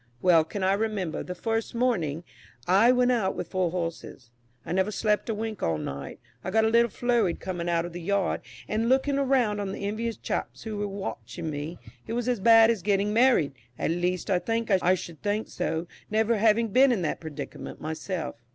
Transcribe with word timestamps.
Well 0.19 0.43
can 0.43 0.63
I 0.63 0.73
remember, 0.73 1.21
the 1.21 1.35
first 1.35 1.75
morning 1.75 2.23
I 2.67 2.91
went 2.91 3.11
out 3.11 3.35
with 3.35 3.49
four 3.49 3.69
horses; 3.69 4.31
I 4.65 4.71
never 4.71 4.89
slept 4.89 5.29
a 5.29 5.33
wink 5.35 5.61
all 5.61 5.77
night. 5.77 6.19
I 6.43 6.49
got 6.49 6.65
a 6.65 6.69
little 6.69 6.89
flurried 6.89 7.39
coming 7.39 7.69
out 7.69 7.85
of 7.85 7.93
the 7.93 8.01
yard, 8.01 8.41
and 8.67 8.89
looking 8.89 9.17
round 9.17 9.61
on 9.61 9.71
the 9.71 9.85
envious 9.85 10.17
chaps 10.17 10.63
who 10.63 10.77
were 10.79 10.87
watching 10.87 11.51
me 11.51 11.77
it 12.07 12.13
was 12.13 12.27
as 12.27 12.39
bad 12.39 12.71
as 12.71 12.81
getting 12.81 13.13
married 13.13 13.51
at 13.77 13.91
least, 13.91 14.31
I 14.31 14.95
should 14.95 15.21
think 15.21 15.49
so, 15.49 15.85
never 16.09 16.37
having 16.37 16.69
been 16.69 16.91
in 16.91 17.03
that 17.03 17.19
predicament 17.19 17.79
myself. 17.79 18.37